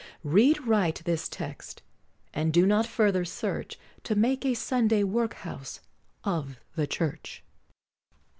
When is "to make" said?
4.05-4.43